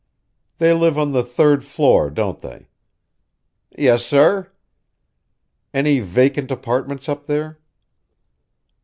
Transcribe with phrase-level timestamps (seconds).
[0.57, 2.69] "They live on the third floor, don't they?"
[3.77, 4.51] "Yes, sir."
[5.75, 7.59] "Any vacant apartments up there?"